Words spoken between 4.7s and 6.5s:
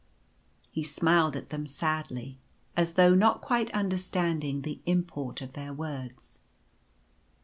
import of their words.